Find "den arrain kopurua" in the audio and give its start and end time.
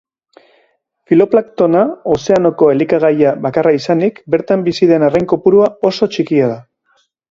4.97-5.73